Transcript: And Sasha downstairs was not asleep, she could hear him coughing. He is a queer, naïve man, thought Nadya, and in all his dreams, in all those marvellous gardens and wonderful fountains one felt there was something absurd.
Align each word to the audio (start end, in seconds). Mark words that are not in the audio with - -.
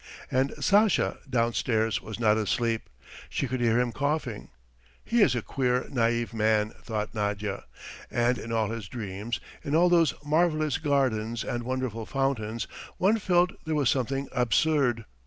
And 0.31 0.51
Sasha 0.59 1.19
downstairs 1.29 2.01
was 2.01 2.19
not 2.19 2.35
asleep, 2.35 2.89
she 3.29 3.47
could 3.47 3.61
hear 3.61 3.79
him 3.79 3.91
coughing. 3.91 4.49
He 5.05 5.21
is 5.21 5.35
a 5.35 5.43
queer, 5.43 5.83
naïve 5.91 6.33
man, 6.33 6.71
thought 6.81 7.13
Nadya, 7.13 7.65
and 8.09 8.39
in 8.39 8.51
all 8.51 8.69
his 8.71 8.87
dreams, 8.87 9.39
in 9.63 9.75
all 9.75 9.89
those 9.89 10.15
marvellous 10.25 10.79
gardens 10.79 11.43
and 11.43 11.61
wonderful 11.61 12.07
fountains 12.07 12.65
one 12.97 13.19
felt 13.19 13.51
there 13.63 13.75
was 13.75 13.91
something 13.91 14.27
absurd. 14.31 15.05